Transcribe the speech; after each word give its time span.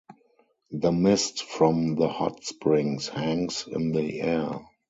The 0.71 0.91
mist 0.91 1.43
from 1.43 1.93
the 1.93 2.07
hot 2.07 2.43
springs 2.43 3.07
hangs 3.07 3.67
in 3.71 3.91
the 3.91 4.19
air. 4.21 4.61